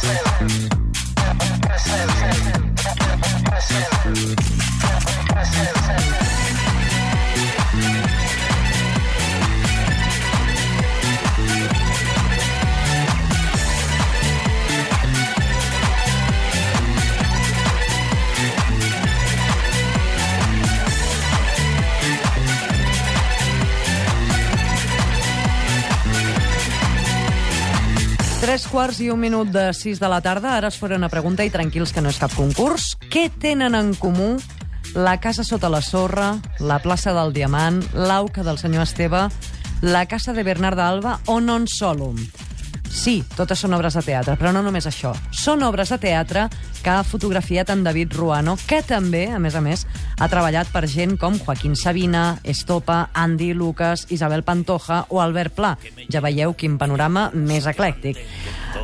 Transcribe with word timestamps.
Thank 0.00 0.70
you. 4.40 4.44
É 4.50 4.53
Tres 28.54 28.68
quarts 28.70 29.00
i 29.02 29.08
un 29.10 29.18
minut 29.18 29.48
de 29.50 29.64
sis 29.74 29.98
de 29.98 30.06
la 30.06 30.20
tarda. 30.22 30.52
Ara 30.54 30.68
es 30.70 30.76
farà 30.78 30.94
una 30.94 31.08
pregunta 31.10 31.42
i 31.42 31.50
tranquils 31.50 31.90
que 31.90 32.04
no 32.04 32.12
és 32.12 32.20
cap 32.22 32.30
concurs. 32.38 32.92
Què 33.10 33.24
tenen 33.42 33.74
en 33.74 33.90
comú 33.98 34.36
la 34.94 35.16
casa 35.18 35.42
sota 35.42 35.66
la 35.66 35.82
sorra, 35.82 36.28
la 36.62 36.78
plaça 36.78 37.10
del 37.18 37.34
Diamant, 37.34 37.82
l'auca 37.98 38.46
del 38.46 38.62
senyor 38.62 38.86
Esteve, 38.86 39.26
la 39.82 40.06
casa 40.06 40.38
de 40.38 40.46
Bernard 40.46 40.78
d'Alba 40.78 41.18
o 41.26 41.40
Non 41.42 41.66
Solum? 41.66 42.43
Sí, 42.94 43.18
totes 43.34 43.58
són 43.58 43.74
obres 43.74 43.96
de 43.98 44.02
teatre, 44.06 44.36
però 44.38 44.52
no 44.54 44.62
només 44.62 44.86
això. 44.86 45.10
Són 45.34 45.64
obres 45.66 45.90
de 45.90 45.98
teatre 45.98 46.44
que 46.78 46.92
ha 46.92 47.02
fotografiat 47.02 47.72
en 47.74 47.82
David 47.82 48.14
Ruano, 48.14 48.54
que 48.70 48.80
també, 48.86 49.26
a 49.34 49.40
més 49.42 49.56
a 49.58 49.62
més, 49.64 49.82
ha 50.14 50.28
treballat 50.30 50.70
per 50.70 50.84
gent 50.88 51.16
com 51.18 51.34
Joaquín 51.40 51.74
Sabina, 51.76 52.38
Estopa, 52.44 53.08
Andy 53.12 53.50
Lucas, 53.52 54.06
Isabel 54.14 54.46
Pantoja 54.46 55.04
o 55.10 55.20
Albert 55.20 55.58
Pla. 55.58 55.74
Ja 56.08 56.22
veieu 56.22 56.54
quin 56.54 56.78
panorama 56.78 57.30
més 57.34 57.66
eclèctic. 57.66 58.22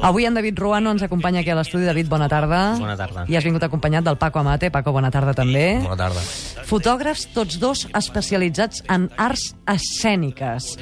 Avui 0.02 0.24
en 0.24 0.34
David 0.34 0.58
Ruano 0.58 0.90
ens 0.94 1.02
acompanya 1.02 1.40
aquí 1.40 1.50
a 1.50 1.56
l'estudi. 1.58 1.84
David, 1.84 2.08
bona 2.08 2.28
tarda. 2.28 2.76
Bona 2.78 2.96
tarda. 2.96 3.24
I 3.28 3.36
has 3.36 3.44
vingut 3.44 3.62
acompanyat 3.66 4.04
del 4.04 4.16
Paco 4.16 4.38
Amate. 4.40 4.70
Paco, 4.70 4.92
bona 4.92 5.10
tarda 5.10 5.34
també. 5.34 5.80
Bona 5.82 5.96
tarda. 5.96 6.22
Fotògrafs, 6.70 7.26
tots 7.34 7.58
dos 7.60 7.86
especialitzats 7.98 8.84
en 8.88 9.08
arts 9.18 9.54
escèniques. 9.66 10.76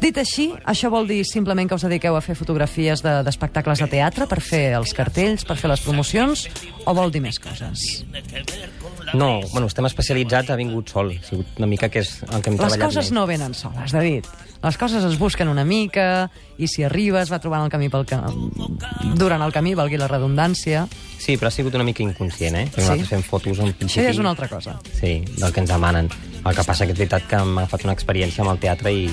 Dit 0.00 0.18
així, 0.20 0.50
això 0.68 0.90
vol 0.92 1.08
dir 1.08 1.22
simplement 1.24 1.68
que 1.68 1.74
us 1.78 1.82
dediqueu 1.86 2.16
a 2.16 2.20
fer 2.20 2.36
fotografies 2.36 3.02
de- 3.02 3.22
d'espectacles 3.24 3.78
de, 3.80 3.88
teatre 3.88 4.26
per 4.28 4.40
fer 4.40 4.74
els 4.76 4.92
cartells, 4.94 5.44
per 5.44 5.56
fer 5.56 5.70
les 5.70 5.80
promocions, 5.80 6.48
o 6.84 6.94
vol 6.94 7.10
dir 7.10 7.20
més 7.24 7.38
coses? 7.40 8.04
No, 9.12 9.40
bueno, 9.52 9.66
estem 9.68 9.86
especialitzats, 9.86 10.50
ha 10.50 10.56
vingut 10.56 10.88
sol. 10.88 11.12
Ha 11.20 11.26
sigut 11.28 11.58
una 11.60 11.66
mica 11.70 11.88
que 11.92 12.00
és 12.00 12.22
el 12.24 12.40
que 12.42 12.50
hem 12.50 12.56
Les 12.56 12.64
treballat 12.64 12.86
coses 12.88 13.10
més. 13.10 13.12
no 13.12 13.26
venen 13.26 13.54
soles, 13.54 13.92
David. 13.92 14.24
Les 14.64 14.76
coses 14.80 15.04
es 15.04 15.18
busquen 15.20 15.48
una 15.48 15.64
mica, 15.64 16.30
i 16.56 16.66
si 16.66 16.82
arriba 16.82 17.20
es 17.20 17.30
va 17.30 17.38
trobant 17.38 17.66
el 17.66 17.70
camí 17.70 17.90
pel 17.92 18.06
que... 18.08 18.16
durant 19.20 19.42
el 19.44 19.52
camí, 19.52 19.74
valgui 19.76 19.98
la 20.00 20.08
redundància. 20.08 20.86
Sí, 21.20 21.36
però 21.36 21.48
ha 21.48 21.54
sigut 21.54 21.74
una 21.76 21.84
mica 21.84 22.02
inconscient, 22.02 22.56
eh? 22.56 22.64
Sí? 22.72 22.80
Nosaltres 22.80 23.08
fem 23.12 23.22
fotos 23.22 23.58
en 23.58 23.68
Això 23.68 23.78
principi... 23.78 24.04
ja 24.06 24.10
és 24.14 24.18
una 24.22 24.30
altra 24.32 24.48
cosa. 24.48 24.78
Sí, 24.98 25.18
del 25.36 25.52
que 25.52 25.60
ens 25.60 25.70
demanen. 25.70 26.08
El 26.44 26.54
que 26.56 26.64
passa 26.64 26.84
que 26.86 26.92
és 26.92 26.98
veritat 26.98 27.28
que 27.28 27.36
hem 27.40 27.58
agafat 27.58 27.84
una 27.84 27.94
experiència 27.96 28.42
amb 28.44 28.52
el 28.52 28.58
teatre 28.64 28.92
i, 28.92 29.04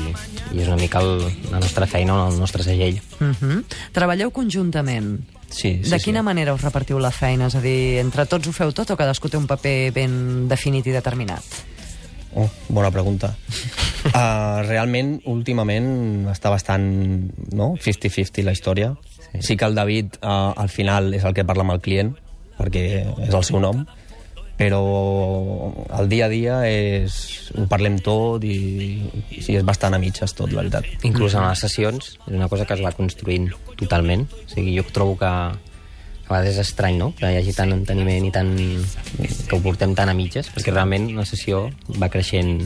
i 0.52 0.60
és 0.64 0.68
una 0.68 0.76
mica 0.80 1.00
el, 1.04 1.22
la 1.52 1.60
nostra 1.64 1.88
feina 1.88 2.18
el 2.28 2.40
nostre 2.40 2.64
segell. 2.64 3.00
Uh 3.20 3.62
Treballeu 3.96 4.32
conjuntament. 4.32 5.18
Sí, 5.52 5.82
sí, 5.84 5.90
de 5.90 6.00
sí. 6.00 6.06
quina 6.06 6.24
manera 6.24 6.56
us 6.56 6.64
repartiu 6.64 7.00
la 7.04 7.12
feina? 7.12 7.52
És 7.52 7.58
a 7.60 7.62
dir, 7.62 8.00
entre 8.02 8.26
tots 8.26 8.48
ho 8.48 8.56
feu 8.56 8.72
tot 8.76 8.94
o 8.94 8.98
cadascú 8.98 9.30
té 9.30 9.38
un 9.38 9.50
paper 9.50 9.92
ben 9.96 10.16
definit 10.50 10.88
i 10.88 10.96
determinat? 10.96 11.44
Oh, 12.40 12.48
bona 12.70 12.90
pregunta. 12.96 13.34
Uh, 14.08 14.64
realment, 14.72 15.18
últimament, 15.28 15.90
està 16.32 16.50
bastant 16.54 16.86
no? 17.52 17.74
50-50 17.76 18.48
la 18.48 18.56
història. 18.56 18.94
Sí. 19.12 19.42
sí 19.52 19.58
que 19.60 19.68
el 19.68 19.76
David, 19.76 20.22
uh, 20.24 20.54
al 20.56 20.72
final, 20.72 21.12
és 21.14 21.28
el 21.28 21.36
que 21.36 21.46
parla 21.48 21.68
amb 21.68 21.76
el 21.76 21.84
client, 21.84 22.16
perquè 22.58 22.86
és 23.28 23.36
el 23.36 23.44
seu 23.44 23.60
nom, 23.60 23.84
però 24.62 24.82
el 25.98 26.10
dia 26.12 26.28
a 26.28 26.30
dia 26.30 26.60
és, 26.70 27.16
ho 27.58 27.66
parlem 27.70 27.98
tot 28.06 28.46
i, 28.46 29.02
i 29.34 29.42
sí, 29.42 29.56
és 29.58 29.66
bastant 29.66 29.98
a 29.98 30.00
mitges 30.02 30.36
tot, 30.38 30.54
la 30.54 30.62
veritat. 30.62 30.86
Inclús 31.08 31.34
en 31.34 31.48
les 31.48 31.64
sessions, 31.66 32.14
és 32.28 32.38
una 32.38 32.50
cosa 32.52 32.68
que 32.70 32.78
es 32.78 32.84
va 32.86 32.94
construint 32.94 33.50
totalment. 33.80 34.28
O 34.30 34.46
sigui, 34.52 34.76
jo 34.78 34.86
trobo 34.94 35.18
que 35.18 35.26
a 35.26 35.58
vegades 36.28 36.54
és 36.54 36.62
estrany, 36.68 37.00
no?, 37.02 37.10
que 37.18 37.28
hi 37.28 37.40
hagi 37.42 37.56
tant 37.58 37.74
enteniment 37.74 38.30
i 38.30 38.32
tant... 38.36 38.54
que 39.18 39.58
ho 39.58 39.62
portem 39.66 39.98
tan 39.98 40.14
a 40.14 40.16
mitges, 40.16 40.52
perquè 40.54 40.72
realment 40.72 41.10
una 41.10 41.26
sessió 41.28 41.66
va 41.98 42.12
creixent 42.14 42.62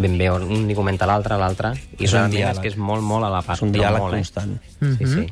ben 0.00 0.16
bé, 0.18 0.30
un 0.32 0.66
li 0.68 0.74
comenta 0.74 1.06
l'altre, 1.06 1.36
l'altre, 1.40 1.70
i 1.98 2.04
És 2.04 2.12
un 2.12 2.18
realment 2.18 2.34
és 2.34 2.40
diàleg. 2.40 2.62
que 2.62 2.68
és 2.68 2.76
molt, 2.76 3.02
molt 3.02 3.24
a 3.24 3.30
la 3.30 3.42
part. 3.42 3.58
És 3.58 3.62
un 3.62 3.72
diàleg 3.72 4.00
molt, 4.00 4.14
constant. 4.14 4.56
Eh? 4.80 4.94
Sí, 4.98 5.06
sí. 5.06 5.26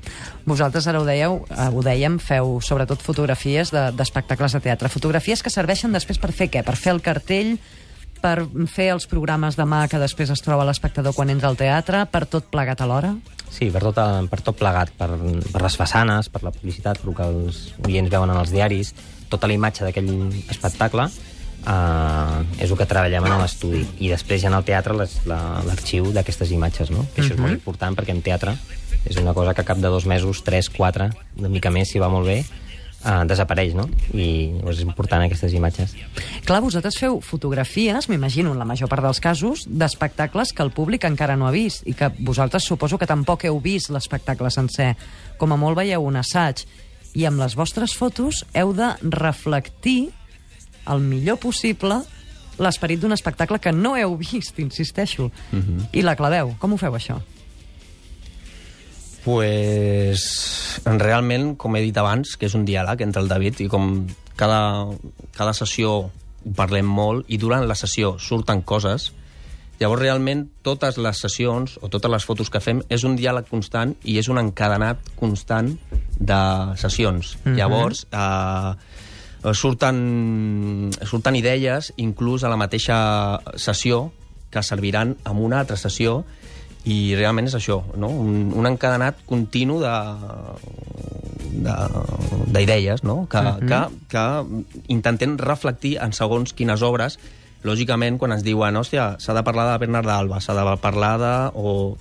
Vosaltres 0.46 0.86
ara 0.86 1.00
ho 1.00 1.04
dèieu, 1.08 1.40
eh, 1.50 1.68
ho 1.72 1.82
dèiem, 1.82 2.18
feu 2.20 2.60
sobretot 2.60 3.00
fotografies 3.02 3.70
de- 3.70 3.90
d'espectacles 3.92 4.52
de, 4.52 4.60
teatre. 4.60 4.88
Fotografies 4.88 5.42
que 5.42 5.50
serveixen 5.50 5.92
després 5.92 6.18
per 6.18 6.32
fer 6.32 6.50
què? 6.50 6.62
Per 6.64 6.76
fer 6.76 6.92
el 6.92 7.02
cartell, 7.02 7.58
per 8.20 8.46
fer 8.66 8.88
els 8.92 9.06
programes 9.06 9.54
de 9.56 9.62
mà 9.64 9.86
que 9.88 9.98
després 9.98 10.30
es 10.30 10.40
troba 10.42 10.64
l'espectador 10.64 11.14
quan 11.14 11.30
entra 11.30 11.48
al 11.48 11.56
teatre, 11.56 12.04
per 12.10 12.26
tot 12.26 12.48
plegat 12.50 12.80
alhora? 12.80 13.14
Sí, 13.48 13.70
per 13.70 13.80
tot, 13.80 13.96
per 14.28 14.40
tot 14.42 14.56
plegat, 14.58 14.90
per, 14.98 15.08
per 15.52 15.62
les 15.62 15.76
façanes, 15.76 16.28
per 16.28 16.42
la 16.42 16.50
publicitat, 16.50 16.98
per 17.00 17.08
el 17.08 17.14
que 17.16 17.22
els 17.22 17.60
oients 17.86 18.10
veuen 18.10 18.28
en 18.30 18.36
els 18.36 18.50
diaris, 18.50 18.92
tota 19.30 19.46
la 19.46 19.54
imatge 19.54 19.84
d'aquell 19.84 20.10
espectacle 20.50 21.08
eh, 21.66 22.62
és 22.64 22.70
el 22.70 22.76
que 22.78 22.86
treballem 22.86 23.24
en 23.26 23.38
l'estudi. 23.40 23.84
I 24.00 24.08
després 24.12 24.42
ja 24.42 24.48
en 24.48 24.54
el 24.58 24.64
teatre 24.64 24.94
les- 24.96 25.20
la- 25.26 25.62
l'arxiu 25.66 26.12
d'aquestes 26.12 26.50
imatges, 26.52 26.90
no? 26.90 27.06
Que 27.14 27.22
això 27.22 27.34
és 27.34 27.40
molt 27.40 27.52
important 27.52 27.96
perquè 27.96 28.10
en 28.14 28.22
teatre 28.22 28.56
és 29.04 29.16
una 29.16 29.32
cosa 29.34 29.54
que 29.54 29.62
a 29.62 29.64
cap 29.64 29.78
de 29.78 29.88
dos 29.88 30.06
mesos, 30.06 30.42
tres, 30.44 30.68
quatre, 30.70 31.10
una 31.38 31.48
mica 31.48 31.70
més, 31.70 31.88
si 31.88 31.98
va 31.98 32.08
molt 32.08 32.26
bé, 32.26 32.44
eh, 33.04 33.24
desapareix, 33.26 33.74
no? 33.74 33.88
I 34.12 34.52
llavors 34.58 34.78
és 34.78 34.82
important 34.84 35.22
aquestes 35.22 35.52
imatges. 35.54 35.94
Clar, 36.44 36.60
vosaltres 36.60 36.98
feu 36.98 37.20
fotografies, 37.20 38.08
m'imagino, 38.08 38.52
en 38.52 38.58
la 38.58 38.64
major 38.64 38.88
part 38.88 39.02
dels 39.02 39.20
casos, 39.20 39.66
d'espectacles 39.68 40.52
que 40.52 40.62
el 40.62 40.70
públic 40.72 41.04
encara 41.04 41.36
no 41.36 41.46
ha 41.46 41.50
vist 41.52 41.86
i 41.86 41.94
que 41.94 42.10
vosaltres 42.18 42.64
suposo 42.64 42.98
que 42.98 43.06
tampoc 43.06 43.44
heu 43.44 43.60
vist 43.60 43.90
l'espectacle 43.90 44.50
sencer. 44.50 44.96
Com 45.38 45.52
a 45.52 45.56
molt 45.56 45.76
veieu 45.76 46.02
un 46.02 46.16
assaig 46.16 46.64
i 47.14 47.24
amb 47.24 47.38
les 47.40 47.54
vostres 47.54 47.94
fotos 47.94 48.44
heu 48.52 48.74
de 48.74 48.90
reflectir 49.02 50.10
el 50.88 51.00
millor 51.00 51.38
possible 51.38 52.02
l'esperit 52.58 53.00
d'un 53.00 53.12
espectacle 53.14 53.60
que 53.62 53.72
no 53.72 53.96
heu 53.96 54.16
vist, 54.18 54.58
insisteixo. 54.58 55.30
I 55.92 56.02
la 56.02 56.16
claveu. 56.16 56.56
Com 56.58 56.72
ho 56.74 56.76
feu, 56.80 56.96
això? 56.98 57.20
pues, 59.28 60.80
realment, 60.84 61.50
com 61.60 61.76
he 61.76 61.82
dit 61.84 61.96
abans, 62.00 62.36
que 62.40 62.48
és 62.48 62.54
un 62.56 62.64
diàleg 62.64 63.02
entre 63.04 63.20
el 63.20 63.28
David 63.28 63.60
i 63.60 63.68
com 63.68 64.06
cada, 64.40 64.88
cada 65.36 65.52
sessió 65.52 65.90
ho 65.98 66.52
parlem 66.56 66.88
molt 66.88 67.28
i 67.28 67.36
durant 67.36 67.66
la 67.68 67.76
sessió 67.76 68.14
surten 68.22 68.62
coses, 68.62 69.10
llavors 69.82 70.00
realment 70.00 70.46
totes 70.64 70.96
les 70.96 71.20
sessions 71.20 71.76
o 71.82 71.90
totes 71.92 72.10
les 72.10 72.24
fotos 72.24 72.48
que 72.48 72.62
fem 72.64 72.80
és 72.88 73.04
un 73.04 73.18
diàleg 73.20 73.50
constant 73.50 73.92
i 74.00 74.16
és 74.16 74.30
un 74.32 74.40
encadenat 74.40 75.12
constant 75.20 75.74
de 76.18 76.40
sessions. 76.80 77.36
Mm 77.36 77.52
-hmm. 77.52 77.56
Llavors, 77.58 78.06
eh, 78.10 78.72
surten, 79.54 80.90
surten 81.06 81.36
idees 81.38 81.92
inclús 81.96 82.44
a 82.44 82.50
la 82.50 82.58
mateixa 82.58 83.40
sessió 83.56 84.10
que 84.50 84.62
serviran 84.62 85.16
en 85.24 85.42
una 85.44 85.60
altra 85.60 85.76
sessió 85.76 86.24
i 86.88 87.14
realment 87.14 87.50
és 87.50 87.56
això, 87.58 87.82
no? 88.00 88.08
un, 88.08 88.52
un 88.56 88.66
encadenat 88.66 89.20
continu 89.28 89.78
de 89.82 89.94
de- 91.58 92.52
d'idees, 92.54 93.02
no? 93.04 93.26
Que, 93.28 93.38
uh 93.38 93.58
-huh. 93.58 93.66
que, 93.68 93.80
que 94.08 94.24
intentem 94.88 95.36
reflectir 95.38 95.98
en 96.00 96.12
segons 96.12 96.52
quines 96.52 96.82
obres 96.82 97.18
lògicament, 97.62 98.18
quan 98.18 98.32
ens 98.32 98.44
diuen, 98.44 98.76
hòstia, 98.76 99.16
s'ha 99.18 99.34
de 99.34 99.42
parlar 99.42 99.72
de 99.72 99.78
Bernard 99.78 100.06
d'Alba, 100.06 100.40
s'ha 100.40 100.54
de 100.54 100.76
parlar 100.78 101.18
de... 101.18 101.50
O... 101.54 101.96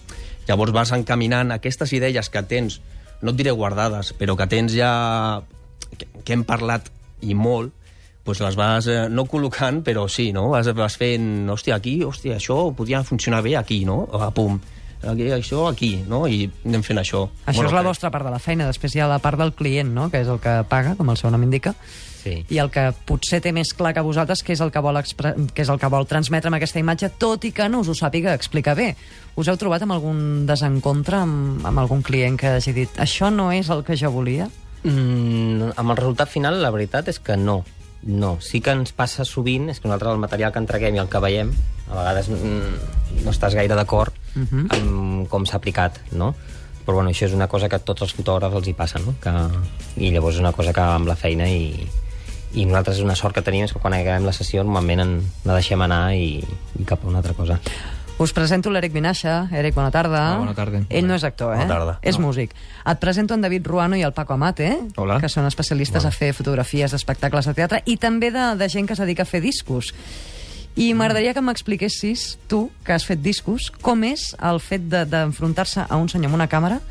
Llavors 0.48 0.72
vas 0.72 0.92
encaminant 0.92 1.52
aquestes 1.52 1.92
idees 1.92 2.30
que 2.30 2.44
tens, 2.44 2.80
no 3.22 3.32
et 3.32 3.36
diré 3.36 3.52
guardades, 3.52 4.14
però 4.14 4.38
que 4.38 4.48
tens 4.48 4.74
ja... 4.74 5.42
que, 5.98 6.08
que 6.24 6.34
hem 6.34 6.44
parlat 6.44 6.92
i 7.22 7.34
molt, 7.34 7.74
doncs 8.26 8.42
les 8.44 8.56
vas, 8.60 8.88
eh, 8.88 9.08
no 9.10 9.24
col·locant, 9.26 9.82
però 9.84 10.08
sí, 10.12 10.32
no? 10.36 10.50
Vas, 10.50 10.68
vas 10.76 10.98
fent, 11.00 11.48
hòstia, 11.50 11.76
aquí, 11.76 12.02
hòstia, 12.04 12.36
això 12.38 12.74
podria 12.76 13.04
funcionar 13.04 13.42
bé 13.42 13.56
aquí, 13.58 13.86
no? 13.86 14.04
A 14.20 14.32
pum. 14.32 14.60
Aquí, 15.08 15.28
això 15.30 15.68
aquí, 15.70 16.04
no? 16.10 16.28
I 16.28 16.50
anem 16.66 16.82
fent 16.84 16.98
això. 17.00 17.28
Això 17.46 17.66
és 17.68 17.72
la 17.72 17.82
que- 17.84 17.88
vostra 17.88 18.10
part 18.12 18.26
de 18.26 18.32
la 18.32 18.40
feina. 18.40 18.66
Després 18.66 18.96
hi 18.96 19.00
ha 19.00 19.08
la 19.08 19.20
part 19.20 19.38
del 19.38 19.54
client, 19.54 19.94
no?, 19.94 20.10
que 20.10 20.22
és 20.22 20.28
el 20.28 20.40
que 20.40 20.64
paga, 20.68 20.96
com 20.96 21.10
el 21.10 21.18
seu 21.18 21.30
nom 21.32 21.44
indica, 21.44 21.76
Sí. 22.24 22.44
i 22.50 22.58
el 22.58 22.70
que 22.72 22.92
potser 23.06 23.40
té 23.40 23.54
més 23.54 23.70
clar 23.78 23.94
que 23.94 24.02
vosaltres 24.02 24.42
que 24.44 24.52
és 24.52 24.60
el 24.60 24.72
que 24.72 24.80
vol, 24.80 24.98
expre... 24.98 25.36
que 25.54 25.62
és 25.62 25.70
el 25.70 25.78
que 25.80 25.88
vol 25.88 26.06
transmetre 26.08 26.50
amb 26.50 26.56
aquesta 26.58 26.80
imatge, 26.80 27.12
tot 27.18 27.46
i 27.46 27.52
que 27.54 27.70
no 27.70 27.80
us 27.86 27.88
ho 27.88 27.94
sàpiga 27.96 28.34
explicar 28.34 28.76
bé. 28.76 28.96
Us 29.36 29.48
heu 29.48 29.56
trobat 29.56 29.84
amb 29.84 29.94
algun 29.94 30.46
desencontre 30.46 31.16
amb, 31.22 31.64
amb 31.66 31.80
algun 31.80 32.02
client 32.02 32.36
que 32.38 32.48
hagi 32.58 32.74
dit 32.74 32.90
això 32.98 33.30
no 33.32 33.52
és 33.54 33.70
el 33.70 33.84
que 33.86 33.96
jo 33.96 34.12
volia? 34.12 34.50
Mm, 34.84 35.74
amb 35.76 35.92
el 35.92 35.98
resultat 35.98 36.30
final, 36.30 36.62
la 36.62 36.72
veritat 36.72 37.10
és 37.10 37.20
que 37.20 37.38
no. 37.38 37.64
No, 38.08 38.38
sí 38.40 38.62
que 38.62 38.72
ens 38.72 38.94
passa 38.96 39.26
sovint, 39.26 39.72
és 39.72 39.82
que 39.82 39.90
nosaltres 39.90 40.14
el 40.14 40.22
material 40.22 40.54
que 40.54 40.62
entreguem 40.62 40.96
i 40.96 41.02
el 41.02 41.10
que 41.10 41.20
veiem, 41.20 41.50
a 41.90 41.98
vegades 41.98 42.30
mm, 42.30 43.24
no 43.26 43.34
estàs 43.34 43.56
gaire 43.58 43.76
d'acord 43.76 44.14
uh 44.36 44.44
-huh. 44.44 44.68
amb 44.78 45.28
com 45.30 45.46
s'ha 45.46 45.58
aplicat, 45.58 46.00
no? 46.12 46.36
però 46.88 46.96
bueno, 46.96 47.10
això 47.10 47.26
és 47.28 47.34
una 47.34 47.50
cosa 47.52 47.68
que 47.68 47.76
a 47.76 47.84
tots 47.84 48.02
els 48.02 48.14
fotògrafs 48.16 48.56
els 48.56 48.68
hi 48.68 48.74
passa, 48.74 49.00
no? 49.04 49.14
Que, 49.20 49.32
I 50.00 50.12
llavors 50.14 50.36
és 50.36 50.40
una 50.40 50.54
cosa 50.54 50.72
que 50.72 50.80
amb 50.80 51.10
la 51.10 51.18
feina 51.20 51.44
i, 51.52 51.76
i 52.54 52.64
nosaltres 52.64 53.02
és 53.02 53.04
una 53.04 53.16
sort 53.20 53.36
que 53.36 53.44
tenim 53.44 53.66
és 53.66 53.74
que 53.74 53.82
quan 53.84 53.94
acabem 53.94 54.24
la 54.24 54.32
sessió 54.32 54.64
normalment 54.64 55.04
en, 55.04 55.12
la 55.44 55.58
deixem 55.60 55.84
anar 55.84 56.16
i, 56.16 56.40
i 56.80 56.86
cap 56.88 57.04
a 57.04 57.10
una 57.12 57.20
altra 57.20 57.36
cosa. 57.36 57.60
Us 58.18 58.34
presento 58.34 58.72
l'Eric 58.74 58.94
Vinaixa. 58.96 59.48
Eric, 59.54 59.76
bona 59.78 59.92
tarda. 59.94 60.22
Ah, 60.34 60.38
bona 60.40 60.56
tarda. 60.58 60.80
Ell 60.90 61.06
no 61.06 61.14
és 61.14 61.24
actor, 61.24 61.52
eh? 61.54 61.60
Bona 61.60 61.68
tarda. 61.70 62.00
És 62.02 62.18
No. 62.18 62.26
músic. 62.26 62.52
Et 62.84 62.98
presento 63.00 63.36
en 63.36 63.42
David 63.42 63.68
Ruano 63.68 63.96
i 63.96 64.02
el 64.02 64.12
Paco 64.14 64.34
Amate, 64.34 64.80
Hola. 64.96 65.20
que 65.22 65.30
són 65.30 65.46
especialistes 65.46 66.04
a 66.04 66.10
fer 66.12 66.34
fotografies 66.34 66.92
d'espectacles 66.92 67.46
de 67.46 67.54
teatre 67.54 67.84
i 67.86 67.98
també 67.98 68.32
de, 68.32 68.56
de 68.58 68.70
gent 68.70 68.88
que 68.88 68.94
es 68.94 69.00
dedica 69.00 69.22
a 69.22 69.26
fer 69.26 69.42
discos. 69.42 69.94
I 70.76 70.94
m'agradaria 70.96 71.34
que 71.36 71.42
m'expliquessis, 71.42 72.40
tu, 72.48 72.72
que 72.84 72.94
has 72.94 73.06
fet 73.06 73.22
discos, 73.22 73.70
com 73.82 74.04
és 74.04 74.36
el 74.42 74.60
fet 74.60 74.82
de- 74.90 75.06
d'enfrontar-se 75.06 75.86
a 75.88 75.96
un 75.98 76.10
senyor 76.10 76.28
amb 76.30 76.36
una 76.36 76.50
càmera 76.50 76.82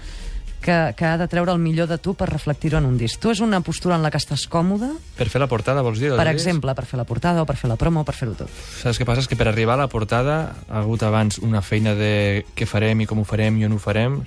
que, 0.67 0.77
que 0.99 1.07
ha 1.07 1.17
de 1.21 1.29
treure 1.31 1.55
el 1.55 1.61
millor 1.63 1.87
de 1.87 1.99
tu 2.03 2.17
per 2.19 2.27
reflectir-ho 2.29 2.81
en 2.81 2.89
un 2.89 2.97
disc. 2.99 3.21
Tu 3.23 3.31
és 3.31 3.41
una 3.45 3.61
postura 3.63 3.95
en 3.95 4.03
la 4.03 4.11
que 4.11 4.19
estàs 4.19 4.49
còmode, 4.51 4.91
Per 5.17 5.29
fer 5.31 5.41
la 5.41 5.47
portada, 5.47 5.85
vols 5.87 6.03
dir? 6.03 6.11
per 6.19 6.27
exemple, 6.33 6.75
per 6.75 6.85
fer 6.91 6.99
la 6.99 7.07
portada 7.07 7.45
o 7.45 7.47
per 7.47 7.57
fer 7.57 7.71
la 7.71 7.79
promo 7.79 8.03
o 8.03 8.09
per 8.09 8.17
fer-ho 8.19 8.35
tot. 8.35 8.51
Saps 8.83 8.99
què 8.99 9.07
passa? 9.07 9.23
És 9.23 9.31
que 9.31 9.39
per 9.39 9.47
arribar 9.49 9.79
a 9.79 9.85
la 9.85 9.89
portada 9.93 10.37
ha 10.67 10.83
hagut 10.83 11.07
abans 11.07 11.39
una 11.39 11.63
feina 11.63 11.95
de 11.95 12.45
què 12.59 12.67
farem 12.67 13.01
i 13.01 13.07
com 13.07 13.23
ho 13.23 13.25
farem 13.25 13.57
i 13.61 13.65
on 13.69 13.79
ho 13.79 13.81
farem, 13.81 14.21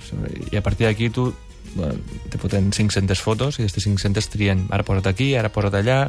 i 0.50 0.56
a 0.56 0.64
partir 0.64 0.88
d'aquí 0.88 1.10
tu 1.12 1.28
bueno, 1.74 1.94
te 2.30 2.38
foten 2.40 2.72
500 2.72 3.20
fotos 3.20 3.58
i 3.58 3.62
d'aquestes 3.62 3.84
500 3.86 4.30
trien 4.32 4.66
ara 4.70 4.82
posa't 4.82 5.06
aquí, 5.06 5.34
ara 5.38 5.52
posa't 5.52 5.76
allà 5.78 6.00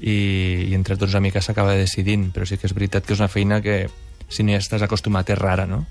i, 0.00 0.70
i 0.70 0.74
entre 0.78 0.96
tots 0.96 1.12
una 1.12 1.20
mica 1.26 1.42
s'acaba 1.44 1.74
decidint 1.76 2.30
però 2.32 2.46
sí 2.48 2.56
que 2.56 2.70
és 2.70 2.72
veritat 2.76 3.04
que 3.04 3.12
és 3.12 3.20
una 3.20 3.28
feina 3.28 3.60
que 3.60 3.82
si 4.30 4.46
no 4.46 4.54
hi 4.54 4.60
estàs 4.60 4.80
acostumat 4.86 5.28
és 5.34 5.38
rara, 5.38 5.66
no? 5.66 5.84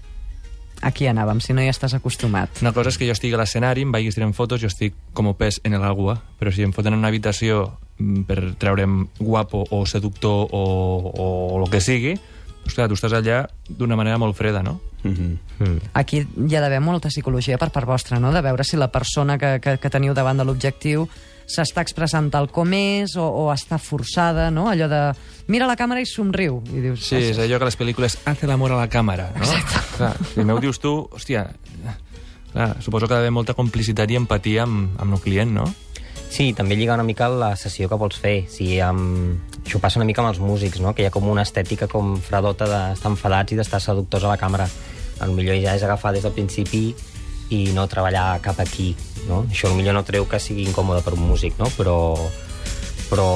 Aquí 0.81 1.09
anàvem, 1.11 1.41
si 1.43 1.53
no 1.53 1.61
hi 1.61 1.67
estàs 1.67 1.93
acostumat. 1.97 2.61
Una 2.63 2.71
cosa 2.73 2.93
és 2.93 2.97
que 2.97 3.07
jo 3.07 3.15
estigui 3.15 3.35
a 3.35 3.41
l'escenari, 3.41 3.83
em 3.83 3.91
vagis 3.91 4.15
tirant 4.15 4.33
fotos, 4.35 4.61
jo 4.61 4.69
estic 4.71 4.95
com 5.13 5.27
a 5.27 5.35
pes 5.35 5.59
en 5.67 5.75
l'aigua, 5.75 6.19
però 6.39 6.53
si 6.55 6.63
em 6.63 6.71
foten 6.75 6.95
en 6.95 6.99
una 7.01 7.11
habitació 7.11 7.65
mm, 7.97 8.23
per 8.29 8.39
treure'm 8.61 9.01
guapo 9.19 9.65
o 9.75 9.85
seductor 9.85 10.47
o, 10.51 10.63
o, 11.11 11.25
o 11.55 11.63
el 11.63 11.69
que 11.71 11.81
sigui, 11.83 12.15
doncs 12.63 12.77
clar, 12.77 12.87
tu 12.87 12.95
estàs 12.95 13.15
allà 13.17 13.43
d'una 13.69 13.97
manera 13.99 14.19
molt 14.21 14.37
freda, 14.37 14.63
no? 14.63 14.79
Mm 15.03 15.13
-hmm. 15.13 15.37
Mm. 15.59 15.79
Aquí 15.93 16.27
hi 16.47 16.55
ha 16.55 16.61
d'haver 16.61 16.81
molta 16.81 17.09
psicologia 17.09 17.57
per 17.57 17.71
part 17.71 17.87
vostra, 17.87 18.19
no? 18.19 18.31
De 18.31 18.41
veure 18.41 18.63
si 18.63 18.77
la 18.77 18.91
persona 18.91 19.37
que, 19.37 19.59
que, 19.59 19.77
que 19.77 19.89
teniu 19.89 20.13
davant 20.13 20.37
de 20.37 20.45
l'objectiu 20.45 21.09
s'està 21.49 21.83
expressant 21.85 22.29
tal 22.31 22.49
com 22.53 22.73
és 22.77 23.15
o, 23.17 23.25
o 23.25 23.47
està 23.53 23.79
forçada, 23.81 24.49
no? 24.53 24.67
Allò 24.69 24.89
de 24.91 25.01
mira 25.49 25.67
la 25.69 25.75
càmera 25.79 26.03
i 26.03 26.07
somriu. 26.09 26.61
I 26.69 26.83
dius, 26.85 27.07
Sí, 27.09 27.17
és 27.31 27.41
allò 27.41 27.59
que 27.59 27.69
les 27.71 27.79
pel·lícules 27.79 28.19
hace 28.29 28.49
l'amor 28.49 28.75
a 28.75 28.83
la 28.83 28.87
càmera, 28.91 29.31
no? 29.35 29.43
Exacte. 29.47 29.83
Clar, 29.97 30.13
si 30.33 30.45
m'ho 30.45 30.59
dius 30.61 30.79
tu, 30.79 30.93
hòstia, 31.11 31.47
clar, 32.53 32.71
suposo 32.85 33.07
que 33.09 33.17
ha 33.17 33.21
d'haver 33.21 33.33
molta 33.33 33.57
complicitat 33.57 34.11
i 34.13 34.19
empatia 34.19 34.67
amb, 34.67 34.93
amb 35.01 35.17
el 35.17 35.23
client, 35.25 35.55
no? 35.57 35.67
Sí, 36.29 36.51
també 36.53 36.77
lliga 36.77 36.93
una 36.93 37.03
mica 37.03 37.25
la 37.33 37.55
sessió 37.57 37.89
que 37.89 37.97
vols 37.97 38.19
fer. 38.21 38.43
Si, 38.53 38.75
um, 38.85 39.39
això 39.63 39.81
passa 39.81 39.97
una 39.97 40.05
mica 40.05 40.21
amb 40.21 40.29
els 40.29 40.39
músics, 40.39 40.77
no? 40.79 40.93
que 40.93 41.01
hi 41.01 41.07
ha 41.09 41.13
com 41.13 41.25
una 41.27 41.41
estètica 41.41 41.89
com 41.89 42.19
fredota 42.21 42.67
d'estar 42.69 43.09
enfadats 43.09 43.55
i 43.55 43.57
d'estar 43.57 43.81
seductors 43.81 44.27
a 44.27 44.35
la 44.35 44.37
càmera. 44.37 44.69
El 45.25 45.33
millor 45.33 45.57
ja 45.59 45.73
és 45.75 45.83
agafar 45.83 46.13
des 46.13 46.23
del 46.23 46.35
principi 46.37 46.93
i 47.55 47.69
no 47.75 47.87
treballar 47.89 48.39
cap 48.45 48.59
aquí. 48.61 48.93
No? 49.27 49.43
Això 49.49 49.71
millor 49.75 49.97
no 49.97 50.05
treu 50.07 50.25
que 50.29 50.39
sigui 50.41 50.65
incòmode 50.67 51.03
per 51.05 51.13
un 51.17 51.25
músic, 51.27 51.57
no? 51.59 51.69
però, 51.77 51.97
però 53.09 53.27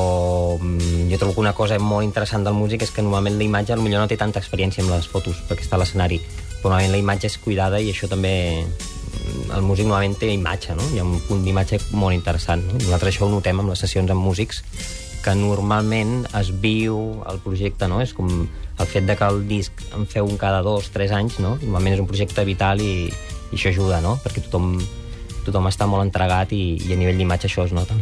mm, 0.60 1.10
jo 1.12 1.19
trobo 1.21 1.36
que 1.36 1.44
una 1.44 1.54
cosa 1.57 1.77
molt 1.80 2.07
interessant 2.07 2.45
del 2.45 2.57
músic 2.57 2.86
és 2.88 2.94
que 2.94 3.06
normalment 3.06 3.38
la 3.38 3.45
imatge 3.45 3.77
millor 3.81 4.06
no 4.06 4.10
té 4.10 4.18
tanta 4.18 4.42
experiència 4.42 4.83
amb 4.86 4.94
les 4.95 5.10
fotos 5.10 5.44
perquè 5.50 5.65
està 5.65 5.77
a 5.77 5.83
l'escenari, 5.83 6.21
però 6.62 6.74
normalment 6.74 6.95
la 6.95 7.04
imatge 7.04 7.30
és 7.30 7.38
cuidada 7.42 7.81
i 7.81 7.92
això 7.94 8.10
també 8.10 8.33
el 9.54 9.62
músic 9.62 9.88
normalment 9.88 10.18
té 10.19 10.31
imatge, 10.33 10.75
no? 10.77 10.86
Hi 10.94 11.00
ha 11.00 11.06
un 11.06 11.19
punt 11.27 11.44
d'imatge 11.45 11.80
molt 11.94 12.15
interessant, 12.15 12.63
no? 12.68 12.80
Nosaltres 12.81 13.13
això 13.13 13.27
ho 13.27 13.31
notem 13.31 13.62
amb 13.62 13.74
les 13.74 13.83
sessions 13.86 14.12
amb 14.12 14.24
músics, 14.24 14.63
que 15.24 15.33
normalment 15.39 16.25
es 16.36 16.50
viu 16.63 16.98
el 17.31 17.39
projecte, 17.44 17.88
no? 17.88 18.01
És 18.04 18.12
com 18.18 18.30
el 18.44 18.89
fet 18.89 19.06
de 19.07 19.15
que 19.15 19.30
el 19.30 19.45
disc 19.48 19.83
en 19.95 20.07
feu 20.10 20.27
un 20.27 20.39
cada 20.42 20.62
dos, 20.65 20.89
tres 20.92 21.13
anys, 21.15 21.39
no? 21.39 21.56
Normalment 21.62 21.95
és 21.95 22.04
un 22.04 22.10
projecte 22.10 22.44
vital 22.48 22.81
i, 22.83 23.07
i 23.53 23.55
això 23.55 23.69
ajuda, 23.69 24.01
no? 24.01 24.17
Perquè 24.23 24.41
tothom, 24.47 24.79
tothom 25.45 25.69
està 25.69 25.85
molt 25.85 26.01
entregat 26.07 26.53
i, 26.57 26.63
i 26.81 26.94
a 26.95 26.97
nivell 26.97 27.19
d'imatge 27.21 27.45
això 27.51 27.67
es 27.67 27.75
nota. 27.75 27.94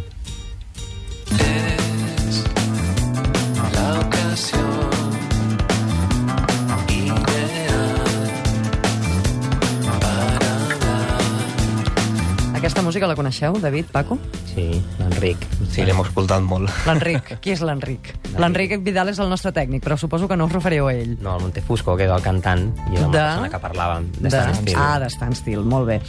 Aquesta 12.61 12.85
música 12.85 13.09
la 13.09 13.17
coneixeu, 13.19 13.59
David, 13.59 13.91
Paco? 13.91 14.19
Sí, 14.51 14.65
l'Enric. 14.99 15.45
Sí, 15.71 15.85
l'hem 15.87 15.99
escoltat 16.03 16.43
molt. 16.43 16.67
L'Enric. 16.87 17.29
Qui 17.43 17.53
és 17.53 17.61
l'Enric? 17.63 18.09
L'Enric 18.41 18.73
Vidal 18.83 19.11
és 19.13 19.19
el 19.23 19.29
nostre 19.31 19.53
tècnic, 19.55 19.83
però 19.85 19.95
suposo 19.99 20.27
que 20.27 20.35
no 20.35 20.49
us 20.49 20.55
referiu 20.57 20.89
a 20.89 20.93
ell. 20.93 21.13
No, 21.23 21.37
el 21.37 21.45
Montefusco, 21.45 21.95
que 21.95 22.09
és 22.09 22.11
el 22.11 22.23
cantant, 22.25 22.65
i 22.91 22.97
la 22.99 23.07
De- 23.07 23.13
persona 23.15 23.49
que 23.53 23.61
parlàvem, 23.63 24.09
de, 24.17 24.27
De- 24.27 24.35
Stan. 24.35 24.75
Ah, 24.75 24.99
de 24.99 25.09
Stan 25.13 25.33
molt 25.63 25.87
bé. 25.87 26.01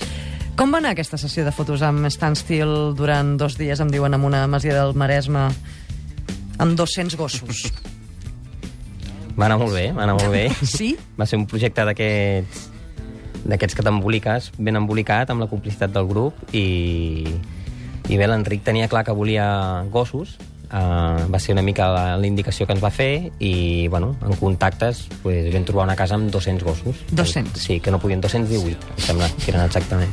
Com 0.58 0.74
va 0.74 0.82
anar 0.82 0.90
aquesta 0.92 1.16
sessió 1.16 1.46
de 1.46 1.52
fotos 1.54 1.80
amb 1.86 2.04
Stan 2.12 2.34
durant 2.98 3.36
dos 3.40 3.54
dies, 3.56 3.80
em 3.80 3.88
diuen, 3.88 4.12
amb 4.14 4.24
una 4.28 4.42
masia 4.46 4.74
del 4.74 4.92
Maresme, 4.94 5.46
amb 6.58 6.76
200 6.76 7.16
gossos? 7.16 7.62
Va 9.38 9.46
anar 9.46 9.56
molt 9.62 9.72
bé, 9.72 9.86
va 9.96 10.02
anar 10.04 10.18
molt 10.18 10.28
bé. 10.30 10.50
Sí? 10.76 10.90
Va 11.16 11.24
ser 11.24 11.38
un 11.40 11.46
projecte 11.48 11.86
d'aquests 11.88 12.68
d'aquests 13.48 13.74
que 13.74 13.82
t'emboliques, 13.82 14.50
ben 14.60 14.76
embolicat, 14.78 15.30
amb 15.32 15.40
la 15.42 15.48
complicitat 15.50 15.90
del 15.90 16.04
grup, 16.06 16.36
i, 16.54 17.24
i 18.08 18.18
bé, 18.18 18.26
l'Enric 18.26 18.64
tenia 18.66 18.88
clar 18.90 19.04
que 19.06 19.14
volia 19.14 19.46
gossos, 19.92 20.38
uh, 20.72 21.28
va 21.30 21.38
ser 21.38 21.54
una 21.54 21.62
mica 21.62 21.88
la, 21.92 22.04
la 22.16 22.26
indicació 22.26 22.66
que 22.66 22.74
ens 22.74 22.82
va 22.82 22.90
fer, 22.94 23.30
i, 23.38 23.86
bueno, 23.92 24.12
en 24.24 24.34
contactes, 24.40 25.04
pues, 25.22 25.46
vam 25.54 25.66
trobar 25.68 25.86
una 25.86 25.96
casa 25.98 26.16
amb 26.18 26.32
200 26.32 26.66
gossos. 26.66 27.02
200? 27.12 27.60
Sí, 27.60 27.78
que 27.80 27.94
no 27.94 28.00
podien, 28.02 28.20
218, 28.24 28.92
em 28.96 29.02
sembla, 29.06 29.30
que 29.38 29.50
eren 29.52 29.64
exactament. 29.66 30.12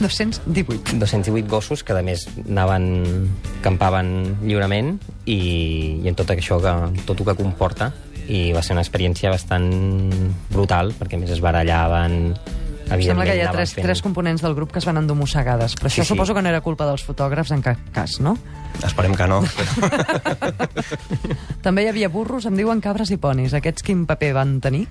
218. 0.00 0.98
218 1.00 1.48
gossos 1.50 1.84
que, 1.84 1.96
a 1.96 2.04
més, 2.06 2.26
anaven, 2.44 3.30
campaven 3.64 4.14
lliurement 4.44 4.96
i, 5.24 5.38
i 6.04 6.10
en 6.10 6.18
tot 6.18 6.30
això, 6.36 6.60
que, 6.62 6.74
tot 7.08 7.18
el 7.18 7.32
que 7.32 7.38
comporta, 7.40 7.92
i 8.24 8.52
va 8.56 8.62
ser 8.64 8.72
una 8.72 8.84
experiència 8.84 9.32
bastant 9.32 9.68
brutal, 10.52 10.94
perquè 10.96 11.18
a 11.18 11.20
més 11.20 11.32
es 11.34 11.42
barallaven, 11.44 12.32
Sembla 12.84 13.24
que 13.24 13.34
hi 13.36 13.40
ha 13.40 13.50
tres, 13.50 13.72
fent- 13.74 13.86
tres 13.86 14.02
components 14.04 14.42
del 14.44 14.54
grup 14.54 14.70
que 14.72 14.78
es 14.78 14.84
van 14.86 14.98
endur 15.00 15.16
mossegades, 15.16 15.74
però 15.76 15.88
Sí, 15.88 16.00
això 16.00 16.04
sí. 16.04 16.08
suposo 16.12 16.34
que 16.34 16.42
no 16.42 16.48
era 16.50 16.60
culpa 16.60 16.86
dels 16.86 17.02
fotògrafs 17.02 17.50
en 17.56 17.62
cap 17.62 17.78
cas, 17.92 18.18
no? 18.20 18.36
Esperem 18.84 19.14
que 19.14 19.26
no. 19.26 19.42
També 21.64 21.84
hi 21.84 21.88
havia 21.90 22.08
burros, 22.12 22.46
em 22.48 22.56
diuen 22.58 22.80
cabres 22.84 23.10
i 23.14 23.18
ponis. 23.20 23.54
Aquests 23.56 23.82
quin 23.86 24.04
paper 24.06 24.32
van 24.36 24.58
tenir? 24.64 24.86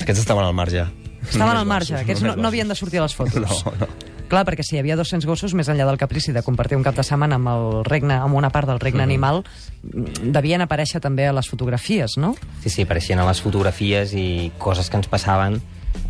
Aquests 0.00 0.24
estaven 0.24 0.44
al 0.44 0.54
marge. 0.56 0.86
Estaven 1.20 1.40
Només 1.52 1.60
al 1.60 1.66
marge, 1.68 1.92
gossos, 1.92 2.04
aquests 2.06 2.22
no, 2.24 2.36
no 2.40 2.48
havien 2.48 2.68
de 2.70 2.74
sortir 2.78 2.98
a 3.00 3.04
les 3.04 3.14
fotos. 3.14 3.64
No, 3.66 3.74
no. 3.80 3.88
Clar, 4.30 4.44
perquè 4.46 4.62
si 4.62 4.76
hi 4.76 4.78
havia 4.80 4.94
200 4.96 5.26
gossos, 5.26 5.52
més 5.58 5.68
enllà 5.68 5.84
del 5.88 5.98
caprici 5.98 6.30
de 6.32 6.42
compartir 6.46 6.76
un 6.78 6.84
cap 6.86 6.94
de 6.94 7.02
setmana 7.04 7.34
amb 7.36 7.50
el 7.50 7.64
regne, 7.84 8.14
amb 8.14 8.36
una 8.38 8.48
part 8.54 8.68
del 8.70 8.78
regne 8.80 9.02
animal, 9.02 9.42
devien 9.82 10.62
aparèixer 10.62 11.00
també 11.02 11.26
a 11.26 11.32
les 11.34 11.48
fotografies, 11.50 12.14
no? 12.16 12.36
Sí, 12.62 12.70
sí, 12.70 12.84
apareixien 12.86 13.18
a 13.18 13.26
les 13.26 13.42
fotografies 13.42 14.14
i 14.14 14.52
coses 14.62 14.88
que 14.88 14.96
ens 15.02 15.10
passaven. 15.10 15.58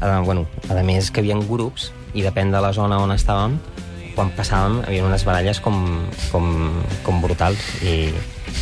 Eh, 0.01 0.21
bueno, 0.25 0.47
a 0.69 0.83
més 0.87 1.11
que 1.11 1.23
hi 1.23 1.33
havia 1.33 1.49
grups, 1.49 1.91
i 2.15 2.25
depèn 2.27 2.51
de 2.51 2.61
la 2.63 2.73
zona 2.75 2.99
on 3.03 3.13
estàvem, 3.15 3.59
quan 4.21 4.35
passàvem 4.37 4.83
hi 4.83 4.91
havia 4.91 5.07
unes 5.09 5.25
baralles 5.25 5.62
com, 5.65 5.81
com, 6.29 6.50
com 7.07 7.23
brutals. 7.25 7.65
I, 7.81 8.12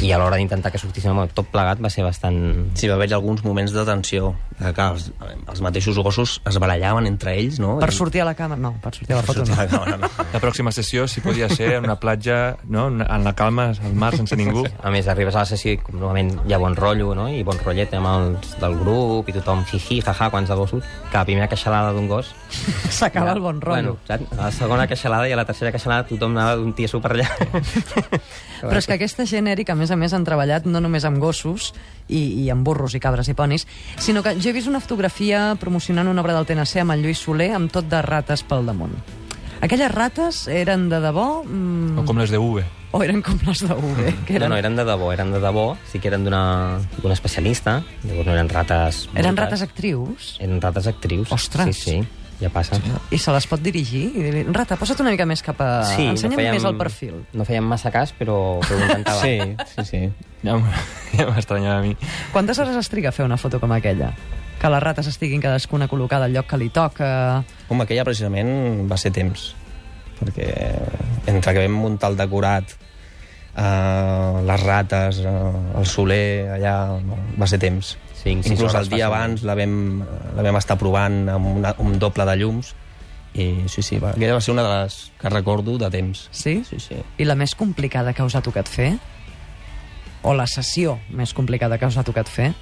i 0.05 0.13
a 0.13 0.19
l'hora 0.21 0.37
d'intentar 0.39 0.71
que 0.71 0.79
sortíssim 0.79 1.11
amb 1.11 1.33
tot 1.35 1.49
plegat 1.51 1.81
va 1.83 1.91
ser 1.91 2.05
bastant... 2.07 2.37
Sí, 2.79 2.87
va 2.87 2.95
haver 2.95 3.11
alguns 3.17 3.43
moments 3.43 3.73
de 3.75 3.83
tensió. 3.89 4.35
Que, 4.59 4.71
clar, 4.75 4.93
els, 4.95 5.09
els 5.49 5.63
mateixos 5.65 5.99
gossos 6.03 6.37
es 6.47 6.59
barallaven 6.63 7.09
entre 7.11 7.35
ells, 7.39 7.59
no? 7.63 7.77
Per 7.83 7.91
sortir 7.95 8.23
a 8.23 8.29
la 8.29 8.35
càmera... 8.39 8.61
No, 8.63 8.73
per 8.83 8.93
sortir 8.95 9.17
a 9.17 9.21
la 9.21 9.27
foto 9.27 9.47
no. 9.47 9.57
la 9.59 9.67
càmera, 9.71 9.97
no. 10.03 10.11
La 10.35 10.43
pròxima 10.43 10.73
sessió, 10.75 11.07
si 11.11 11.23
podia 11.25 11.49
ser 11.51 11.73
en 11.79 11.89
una 11.89 11.99
platja, 11.99 12.59
no? 12.69 12.89
en 12.91 13.27
la 13.27 13.35
calma, 13.39 13.71
al 13.73 13.99
mar, 13.99 14.13
sense 14.19 14.39
ningú. 14.39 14.65
A 14.83 14.93
més, 14.95 15.09
arribes 15.11 15.35
a 15.35 15.43
la 15.43 15.51
sessió 15.51 15.75
i 15.75 15.81
com 15.83 15.99
normalment 15.99 16.35
hi 16.47 16.55
ha 16.55 16.63
bon 16.63 16.79
rotllo, 16.79 17.11
no? 17.19 17.29
I 17.33 17.43
bon 17.47 17.59
rotllet 17.65 17.95
amb 17.99 18.11
els 18.13 18.55
del 18.63 18.79
grup 18.83 19.31
i 19.31 19.37
tothom 19.39 19.65
jiji, 19.71 20.01
jaja, 20.05 20.31
quants 20.35 20.51
de 20.51 20.59
gossos. 20.59 20.87
Que 21.09 21.19
la 21.19 21.27
primera 21.27 21.51
queixalada 21.51 21.95
d'un 21.97 22.11
gos... 22.11 22.35
S'acaba 22.99 23.35
el 23.35 23.43
bon 23.43 23.63
rotllo. 23.63 23.97
Bueno, 23.99 24.07
saps? 24.07 24.39
A 24.39 24.49
la 24.49 24.53
segona 24.55 24.87
queixalada 24.91 25.31
i 25.31 25.35
a 25.35 25.39
la 25.39 25.47
tercera 25.49 25.73
queixalada 25.73 26.07
tothom 26.09 26.37
anava 26.37 26.57
d'un 26.61 26.75
tieso 26.77 27.01
per 27.01 27.15
allà. 27.17 27.29
Però 28.61 28.79
és 28.79 28.89
que 28.89 28.97
aquesta 28.99 29.27
gent, 29.29 29.49
Eric, 29.51 29.73
a 29.73 29.79
més 29.79 29.91
a 29.91 29.97
més, 29.97 30.15
han 30.15 30.27
treballat 30.27 30.67
no 30.69 30.83
només 30.85 31.07
amb 31.09 31.21
gossos 31.23 31.73
i, 32.09 32.45
i 32.45 32.49
amb 32.53 32.67
burros 32.67 32.97
i 32.99 33.01
cabres 33.03 33.31
i 33.33 33.37
ponis, 33.39 33.67
sinó 33.99 34.23
que 34.25 34.37
jo 34.39 34.51
he 34.51 34.57
vist 34.57 34.69
una 34.69 34.83
fotografia 34.85 35.55
promocionant 35.61 36.11
una 36.11 36.25
obra 36.25 36.37
del 36.37 36.49
TNC 36.49 36.85
amb 36.85 36.97
el 36.97 37.07
Lluís 37.07 37.23
Soler 37.25 37.53
amb 37.57 37.73
tot 37.73 37.89
de 37.89 38.03
rates 38.05 38.45
pel 38.49 38.69
damunt. 38.69 38.97
Aquelles 39.61 39.91
rates 39.91 40.45
eren 40.53 40.87
de 40.87 41.01
debò 41.03 41.43
mm, 41.43 41.99
O 41.99 42.05
com 42.07 42.21
les 42.21 42.31
de 42.31 42.39
V. 42.39 42.63
o 42.95 43.01
eren 43.03 43.19
com 43.27 43.41
les 43.43 43.65
de 43.67 43.75
UV? 43.75 44.05
Que 44.29 44.39
No, 44.39 44.53
no, 44.53 44.57
eren 44.57 44.77
de 44.79 44.85
debò, 44.87 45.11
eren 45.13 45.33
de 45.35 45.41
debò, 45.43 45.73
sí 45.91 45.99
que 45.99 46.09
eren 46.13 46.23
d'una 46.25 46.79
d'un 47.03 47.13
especialista, 47.13 47.81
llavors 48.05 48.29
no 48.29 48.37
eren 48.37 48.49
rates... 48.49 49.09
eren 49.19 49.37
rates 49.37 49.65
actrius? 49.67 50.37
Eren 50.39 50.63
rates 50.63 50.87
actrius. 50.87 51.33
Ostres. 51.35 51.75
Sí, 51.75 51.99
sí. 51.99 52.28
Ja 52.41 52.51
passa. 52.55 52.79
I 53.11 53.19
se 53.19 53.33
les 53.35 53.47
pot 53.51 53.63
dirigir? 53.63 54.05
I 54.15 54.25
dir-li, 54.25 54.43
Rata, 54.55 54.79
posa't 54.79 55.01
una 55.03 55.13
mica 55.15 55.27
més 55.29 55.43
cap 55.45 55.61
a... 55.65 55.71
Ensenya'm 55.99 56.39
més 56.55 56.67
el 56.69 56.79
perfil. 56.79 57.21
No 57.37 57.47
fèiem 57.49 57.67
massa 57.67 57.93
cas, 57.95 58.13
però, 58.17 58.59
però 58.65 58.79
ho 58.79 58.89
intentava. 58.89 59.23
Sí, 59.29 59.39
sí, 59.75 59.85
sí. 59.85 60.03
Ja, 60.45 60.55
ja 61.19 61.29
m'estranyava 61.33 61.81
a 61.81 61.85
mi. 61.85 61.95
Quantes 62.33 62.59
hores 62.63 62.77
es 62.79 62.91
triga 62.93 63.11
a 63.11 63.15
fer 63.17 63.27
una 63.27 63.39
foto 63.41 63.61
com 63.61 63.73
aquella? 63.75 64.13
Que 64.59 64.71
les 64.71 64.83
rates 64.83 65.11
estiguin 65.11 65.43
cadascuna 65.43 65.89
col·locada 65.91 66.27
al 66.27 66.35
lloc 66.35 66.49
que 66.51 66.59
li 66.61 66.71
toca... 66.75 67.09
Home, 67.69 67.87
aquella 67.87 68.07
precisament 68.07 68.87
va 68.91 68.99
ser 68.99 69.13
temps, 69.15 69.53
perquè 70.19 70.51
entre 71.31 71.55
que 71.55 71.65
vam 71.67 71.79
muntar 71.79 72.11
el 72.13 72.19
decorat, 72.19 72.75
eh, 73.59 74.43
les 74.47 74.65
rates, 74.65 75.23
eh, 75.23 75.79
el 75.79 75.87
soler, 75.87 76.51
allà, 76.59 76.75
no, 77.03 77.19
va 77.39 77.51
ser 77.51 77.61
temps. 77.63 77.97
Sis 78.19 78.51
Inclús 78.51 78.75
el 78.75 78.89
dia 78.89 79.07
fàcilment. 79.07 79.07
abans 79.07 79.43
la 79.47 79.55
vam, 79.55 79.75
la 80.37 80.43
vam 80.43 80.57
estar 80.59 80.77
provant 80.79 81.29
amb 81.31 81.47
una, 81.57 81.75
un 81.79 81.99
doble 82.03 82.25
de 82.27 82.37
llums, 82.41 82.75
i 83.39 83.69
sí, 83.71 83.83
sí, 83.83 83.99
va, 84.03 84.11
aquella 84.17 84.35
va 84.35 84.41
ser 84.43 84.53
una 84.57 84.65
de 84.67 84.73
les 84.83 84.97
que 85.21 85.29
recordo 85.31 85.77
de 85.79 85.91
temps. 85.91 86.29
Sí? 86.33 86.63
Sí, 86.69 86.81
sí. 86.83 86.97
I 87.19 87.25
la 87.29 87.37
més 87.39 87.55
complicada 87.55 88.13
que 88.17 88.25
us 88.27 88.35
ha 88.35 88.43
tocat 88.43 88.67
fer? 88.69 88.97
O 90.27 90.33
la 90.35 90.49
sessió 90.51 90.97
més 91.15 91.31
complicada 91.37 91.79
que 91.79 91.87
us 91.87 91.97
ha 91.97 92.03
tocat 92.03 92.27
fer? 92.29 92.53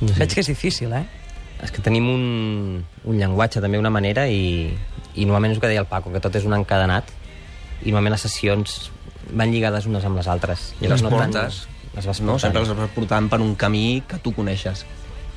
No 0.00 0.08
sé. 0.08 0.18
Veig 0.18 0.32
que 0.34 0.42
és 0.42 0.48
difícil, 0.50 0.92
eh? 0.98 1.04
És 1.62 1.70
que 1.70 1.82
tenim 1.84 2.08
un, 2.10 2.82
un 3.06 3.18
llenguatge, 3.20 3.60
també 3.62 3.78
una 3.78 3.92
manera, 3.94 4.24
i, 4.26 4.72
i 5.14 5.26
normalment 5.28 5.52
és 5.54 5.60
el 5.60 5.62
que 5.62 5.70
deia 5.70 5.84
el 5.84 5.90
Paco, 5.90 6.10
que 6.10 6.18
tot 6.24 6.34
és 6.40 6.46
un 6.48 6.56
encadenat, 6.56 7.12
i 7.84 7.92
normalment 7.92 8.16
les 8.16 8.24
sessions 8.26 8.90
van 9.30 9.52
lligades 9.54 9.86
unes 9.86 10.02
amb 10.08 10.18
les 10.18 10.26
altres. 10.32 10.72
I 10.82 10.90
les 10.90 11.04
no 11.06 11.12
tant- 11.12 11.30
portes, 11.30 11.60
Les 11.94 12.06
vas 12.06 12.20
no? 12.24 12.38
sempre 12.40 12.62
les 12.62 12.72
vas 12.72 12.92
portant 12.94 13.28
per 13.28 13.40
un 13.44 13.54
camí 13.54 14.02
que 14.08 14.18
tu 14.18 14.32
coneixes. 14.32 14.86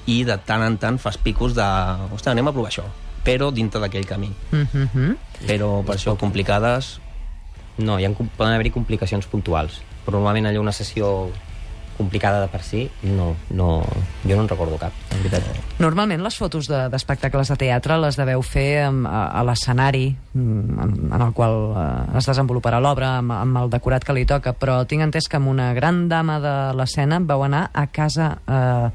I 0.07 0.23
de 0.23 0.37
tant 0.37 0.63
en 0.63 0.77
tant 0.77 0.99
fas 1.01 1.17
picos 1.17 1.55
de... 1.57 1.65
Ostres, 2.11 2.31
anem 2.31 2.47
a 2.47 2.53
provar 2.55 2.71
això. 2.71 2.85
Però 3.25 3.49
dintre 3.51 3.81
d'aquell 3.81 4.05
camí. 4.05 4.29
Mm 4.51 4.67
-hmm. 4.71 5.17
Però 5.47 5.83
per 5.83 5.95
això 5.95 6.17
complicades... 6.17 6.99
No, 7.77 7.99
hi 7.99 8.05
ha, 8.05 8.09
poden 8.09 8.53
haver-hi 8.53 8.71
complicacions 8.71 9.25
puntuals, 9.27 9.81
però 10.05 10.15
normalment 10.15 10.45
allò 10.45 10.61
una 10.61 10.71
sessió 10.71 11.29
complicada 11.97 12.41
de 12.43 12.47
per 12.51 12.61
si, 12.63 12.85
no, 13.03 13.33
no, 13.55 13.69
jo 14.25 14.35
no 14.35 14.41
en 14.43 14.49
recordo 14.51 14.77
cap, 14.81 14.93
en 15.15 15.23
veritat. 15.23 15.47
Normalment 15.79 16.23
les 16.23 16.35
fotos 16.37 16.67
de- 16.67 16.85
d'espectacles 16.91 17.47
de, 17.47 17.53
de 17.55 17.59
teatre 17.65 17.97
les 18.03 18.17
deveu 18.19 18.41
fer 18.45 18.83
amb, 18.85 19.07
a, 19.07 19.25
a 19.39 19.43
l'escenari 19.47 20.09
mm, 20.33 20.79
en, 20.85 20.95
en 21.15 21.21
el 21.27 21.33
qual 21.37 21.55
eh, 21.75 22.17
es 22.19 22.27
desenvoluparà 22.31 22.79
l'obra, 22.83 23.17
amb, 23.21 23.31
amb 23.35 23.61
el 23.63 23.69
decorat 23.73 24.03
que 24.03 24.15
li 24.17 24.25
toca, 24.27 24.53
però 24.53 24.81
tinc 24.85 25.05
entès 25.07 25.29
que 25.31 25.37
amb 25.39 25.51
una 25.53 25.71
gran 25.77 26.05
dama 26.11 26.39
de 26.43 26.55
l'escena 26.77 27.19
vau 27.23 27.43
anar 27.47 27.69
a 27.73 27.87
casa... 27.87 28.33
Eh, 28.47 28.89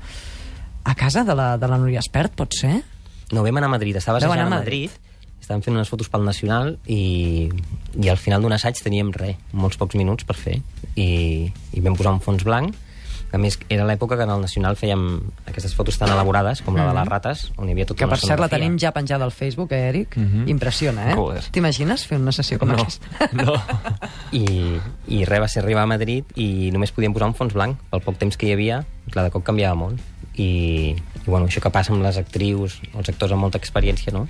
a 0.82 0.94
casa 0.96 1.24
de 1.28 1.34
la, 1.36 1.58
de 1.60 1.68
la 1.68 1.76
Núria 1.78 2.00
Espert, 2.00 2.32
pot 2.34 2.54
ser? 2.56 2.78
No, 3.30 3.42
vam 3.44 3.58
anar 3.60 3.68
a 3.68 3.74
Madrid, 3.76 3.98
estava 4.00 4.16
assajant 4.18 4.40
a 4.40 4.46
a 4.48 4.50
Madrid, 4.58 4.90
estàvem 5.40 5.60
fent 5.62 5.76
unes 5.76 5.90
fotos 5.92 6.08
pel 6.10 6.24
Nacional 6.24 6.72
i, 6.88 7.50
i 8.00 8.08
al 8.10 8.16
final 8.18 8.40
d'un 8.42 8.54
assaig 8.56 8.80
teníem 8.82 9.12
res, 9.14 9.36
molts 9.52 9.76
pocs 9.78 9.94
minuts 10.00 10.24
per 10.26 10.36
fer 10.40 10.56
i, 10.96 11.50
i 11.76 11.82
vam 11.84 11.98
posar 12.00 12.14
un 12.16 12.22
fons 12.24 12.42
blanc 12.48 12.74
a 13.32 13.38
més, 13.38 13.58
era 13.68 13.84
l'època 13.86 14.16
que 14.18 14.24
en 14.26 14.32
el 14.34 14.40
Nacional 14.42 14.76
fèiem 14.76 15.04
aquestes 15.46 15.74
fotos 15.78 15.98
tan 16.00 16.10
elaborades 16.10 16.62
com 16.66 16.74
la 16.76 16.88
de 16.88 16.94
les 16.96 17.08
rates, 17.08 17.44
on 17.56 17.68
hi 17.68 17.74
havia 17.76 17.86
tota 17.86 17.98
Que 17.98 18.08
una 18.08 18.16
per 18.16 18.24
cert 18.24 18.42
la 18.42 18.48
tenim 18.50 18.78
ja 18.78 18.90
penjada 18.96 19.24
al 19.24 19.32
Facebook, 19.32 19.72
eh, 19.72 19.88
Eric? 19.88 20.16
Mhm. 20.16 20.48
Impressiona, 20.48 21.10
eh? 21.12 21.14
Joder. 21.14 21.44
T'imagines 21.54 22.06
fer 22.06 22.18
una 22.18 22.32
sessió 22.32 22.58
com 22.58 22.68
No, 22.68 22.74
aquesta? 22.74 23.06
no. 23.32 23.54
I, 24.32 24.80
i 25.08 25.24
res, 25.24 25.40
va 25.40 25.48
ser 25.48 25.62
arribar 25.62 25.82
a 25.86 25.90
Madrid 25.90 26.24
i 26.36 26.70
només 26.74 26.92
podíem 26.92 27.14
posar 27.14 27.30
un 27.30 27.34
fons 27.38 27.54
blanc 27.54 27.78
pel 27.90 28.02
poc 28.02 28.18
temps 28.18 28.36
que 28.36 28.48
hi 28.48 28.54
havia, 28.56 28.84
clar, 29.10 29.28
de 29.28 29.34
cop 29.34 29.44
canviava 29.46 29.74
molt 29.78 30.00
i, 30.36 30.94
i 30.94 31.26
bueno, 31.26 31.46
això 31.46 31.60
que 31.62 31.70
passa 31.74 31.92
amb 31.92 32.02
les 32.04 32.16
actrius 32.20 32.80
els 32.94 33.08
actors 33.10 33.32
amb 33.34 33.42
molta 33.42 33.58
experiència 33.58 34.12
no? 34.14 34.26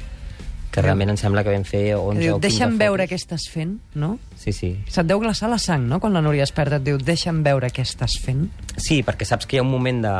Que 0.70 0.82
realment 0.82 1.10
em 1.10 1.18
sembla 1.18 1.42
que 1.42 1.50
vam 1.50 1.64
fer 1.66 1.96
11 1.96 2.18
Que 2.18 2.24
diu, 2.24 2.36
o 2.36 2.40
15 2.40 2.46
deixa'm 2.46 2.76
veure 2.78 3.04
fotos. 3.04 3.10
què 3.10 3.18
estàs 3.18 3.46
fent, 3.50 3.78
no? 3.94 4.18
sí, 4.36 4.52
sí, 4.52 4.76
Se't 4.88 5.08
deu 5.08 5.20
glaçar 5.20 5.50
la 5.50 5.58
sang, 5.58 5.88
no?, 5.90 5.98
quan 6.00 6.14
la 6.14 6.22
Núria 6.22 6.46
Espert 6.46 6.78
et 6.78 6.84
diu 6.86 6.98
deixa'm 6.98 7.42
veure 7.46 7.70
què 7.74 7.82
estàs 7.82 8.18
fent. 8.22 8.46
Sí, 8.76 9.02
perquè 9.02 9.26
saps 9.26 9.46
que 9.46 9.56
hi 9.56 9.60
ha 9.60 9.66
un 9.66 9.72
moment 9.72 10.02
de, 10.04 10.14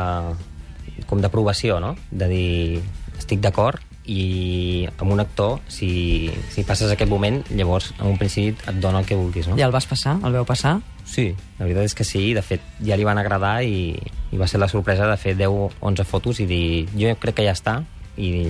com 1.07 1.21
d'aprovació, 1.23 1.79
no? 1.79 1.95
De 2.11 2.27
dir, 2.27 2.81
estic 3.17 3.39
d'acord, 3.43 3.79
i 4.11 4.87
amb 4.97 5.11
un 5.13 5.19
actor, 5.21 5.59
si, 5.69 6.31
si 6.49 6.63
passes 6.67 6.91
aquest 6.91 7.09
moment, 7.09 7.41
llavors, 7.53 7.91
en 7.99 8.07
un 8.09 8.17
principi, 8.17 8.57
et 8.67 8.79
dona 8.81 8.99
el 8.99 9.05
que 9.05 9.15
vulguis, 9.15 9.47
no? 9.47 9.57
Ja 9.59 9.67
el 9.69 9.75
vas 9.75 9.87
passar? 9.87 10.17
El 10.25 10.33
veu 10.33 10.45
passar? 10.47 10.79
Sí, 11.05 11.31
la 11.59 11.65
veritat 11.67 11.89
és 11.89 11.95
que 11.97 12.05
sí, 12.07 12.33
de 12.33 12.41
fet, 12.45 12.63
ja 12.83 12.97
li 12.97 13.05
van 13.07 13.19
agradar 13.21 13.61
i, 13.63 13.93
i 14.31 14.39
va 14.41 14.47
ser 14.47 14.61
la 14.61 14.69
sorpresa 14.71 15.07
de 15.09 15.17
fer 15.21 15.35
10 15.37 15.47
o 15.53 15.69
11 15.79 16.05
fotos 16.07 16.41
i 16.41 16.47
dir, 16.49 16.87
jo 16.97 17.13
crec 17.21 17.39
que 17.39 17.45
ja 17.47 17.53
està, 17.55 17.81
i, 18.17 18.49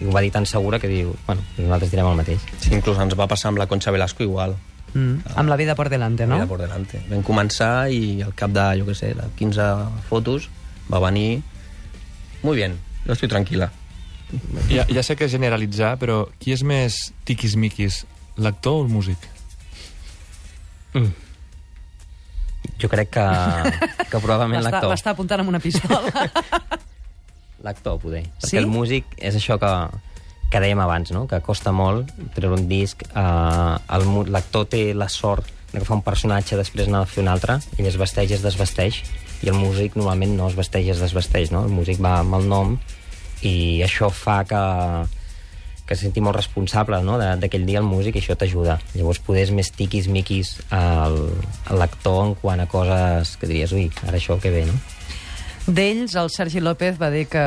i 0.00 0.04
ho 0.04 0.12
va 0.12 0.22
dir 0.24 0.32
tan 0.32 0.46
segura 0.46 0.78
que 0.78 0.88
diu, 0.90 1.14
bueno, 1.26 1.44
nosaltres 1.56 1.92
direm 1.92 2.08
el 2.10 2.18
mateix. 2.18 2.42
Sí, 2.60 2.74
inclús 2.76 2.98
ens 3.00 3.16
va 3.18 3.28
passar 3.30 3.52
amb 3.52 3.60
la 3.62 3.66
Concha 3.70 3.94
Velasco 3.94 4.24
igual. 4.26 4.56
Mm. 4.92 5.36
Amb 5.36 5.48
la 5.48 5.56
vida 5.56 5.74
por 5.74 5.88
delante, 5.88 6.26
no? 6.26 6.36
Vida 6.36 6.48
por 6.48 6.60
delante. 6.60 7.00
Vam 7.10 7.24
començar 7.24 7.88
i 7.92 8.22
al 8.24 8.34
cap 8.36 8.52
de, 8.52 8.66
jo 8.80 8.88
què 8.88 8.96
sé, 8.96 9.12
de 9.16 9.28
15 9.40 9.68
fotos 10.10 10.50
va 10.92 11.00
venir... 11.08 11.42
Muy 12.42 12.56
bien, 12.56 12.76
jo 13.06 13.16
estic 13.16 13.32
tranquil·la. 13.32 13.70
Ja, 14.68 14.84
ja 14.90 15.02
sé 15.06 15.16
que 15.16 15.26
és 15.26 15.32
generalitzar, 15.32 15.94
però 16.00 16.24
qui 16.42 16.52
és 16.54 16.62
més 16.66 16.98
tiquismiquis, 17.28 18.04
l'actor 18.36 18.80
o 18.80 18.84
el 18.84 18.90
músic? 18.92 19.28
Mm. 20.94 21.14
Jo 22.82 22.90
crec 22.92 23.12
que, 23.14 23.26
que 24.10 24.18
probablement 24.18 24.64
l'actor. 24.64 24.90
l'està 24.92 25.14
apuntant 25.14 25.40
amb 25.42 25.54
una 25.54 25.62
pistola. 25.62 26.10
L'actor, 27.64 27.98
poder. 28.00 28.24
Perquè 28.40 28.50
Sí? 28.50 28.56
el 28.60 28.66
músic 28.66 29.04
és 29.18 29.34
això 29.38 29.56
que, 29.58 29.70
que 30.50 30.60
dèiem 30.60 30.78
abans, 30.80 31.10
no? 31.12 31.26
que 31.26 31.40
costa 31.40 31.72
molt 31.72 32.10
treure 32.34 32.58
un 32.60 32.68
disc. 32.68 33.02
Eh, 33.02 34.30
L'actor 34.30 34.66
té 34.66 34.92
la 34.94 35.08
sort 35.08 35.44
d'agafar 35.72 35.96
un 35.96 36.02
personatge, 36.02 36.56
després 36.56 36.86
anar 36.88 37.02
a 37.02 37.06
fer 37.10 37.22
un 37.24 37.28
altre, 37.28 37.58
ell 37.78 37.86
es 37.86 37.96
vesteix 37.98 38.30
i 38.30 38.34
es 38.34 38.42
desvesteix, 38.42 39.02
i 39.42 39.48
el 39.50 39.54
músic 39.58 39.96
normalment 39.96 40.36
no 40.36 40.46
es 40.48 40.54
vesteix 40.56 40.86
i 40.86 40.90
es 40.94 41.00
desvesteix, 41.02 41.50
no? 41.52 41.64
El 41.66 41.72
músic 41.74 41.98
va 42.00 42.20
amb 42.20 42.34
el 42.38 42.46
nom, 42.48 42.78
i 43.42 43.82
això 43.84 44.08
fa 44.10 44.44
que, 44.48 44.60
que 45.86 45.94
se 45.96 46.06
senti 46.06 46.20
molt 46.24 46.36
responsable 46.36 47.02
no? 47.04 47.18
de- 47.18 47.34
d'aquell 47.42 47.66
dia 47.66 47.78
el 47.82 47.84
músic 47.84 48.16
i 48.16 48.20
això 48.22 48.36
t'ajuda. 48.38 48.78
Llavors 48.94 49.18
poder 49.18 49.42
és 49.44 49.50
més 49.52 49.68
tiquis-miquis 49.76 50.54
l'actor 51.70 52.22
en 52.24 52.34
quant 52.40 52.60
a 52.60 52.66
coses 52.70 53.36
que 53.36 53.46
diries, 53.50 53.72
ui, 53.76 53.90
ara 54.06 54.16
això 54.16 54.38
que 54.40 54.50
bé, 54.54 54.64
no? 54.66 54.78
D'ells, 55.66 56.14
el 56.14 56.28
Sergi 56.30 56.60
López 56.62 56.94
va 56.94 57.08
dir 57.10 57.24
que 57.26 57.42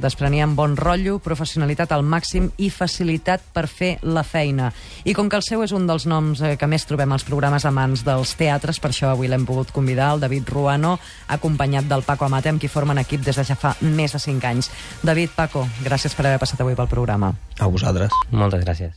desprenien 0.00 0.54
bon 0.56 0.72
rotllo, 0.78 1.18
professionalitat 1.20 1.90
al 1.92 2.00
màxim 2.00 2.46
i 2.56 2.70
facilitat 2.72 3.42
per 3.52 3.66
fer 3.68 3.90
la 4.08 4.22
feina. 4.24 4.70
I 5.04 5.12
com 5.12 5.28
que 5.28 5.36
el 5.36 5.44
seu 5.44 5.60
és 5.66 5.74
un 5.76 5.84
dels 5.86 6.06
noms 6.08 6.40
eh, 6.40 6.54
que 6.56 6.68
més 6.70 6.88
trobem 6.88 7.12
als 7.12 7.26
programes 7.28 7.66
a 7.68 7.72
mans 7.74 8.06
dels 8.06 8.32
teatres, 8.40 8.80
per 8.80 8.88
això 8.88 9.10
avui 9.12 9.28
l'hem 9.28 9.44
pogut 9.44 9.68
convidar, 9.76 10.14
el 10.14 10.24
David 10.24 10.48
Ruano, 10.48 10.94
acompanyat 11.36 11.90
del 11.90 12.06
Paco 12.08 12.24
Amate, 12.24 12.48
amb 12.48 12.62
qui 12.62 12.72
formen 12.72 13.02
equip 13.04 13.26
des 13.26 13.36
de 13.36 13.44
ja 13.44 13.58
fa 13.58 13.74
més 13.84 14.16
de 14.16 14.22
5 14.24 14.48
anys. 14.48 14.70
David, 15.04 15.36
Paco, 15.36 15.66
gràcies 15.84 16.16
per 16.16 16.24
haver 16.24 16.40
passat 16.40 16.64
avui 16.64 16.78
pel 16.78 16.88
programa. 16.88 17.34
A 17.60 17.68
vosaltres. 17.68 18.16
Moltes 18.32 18.64
gràcies. 18.64 18.96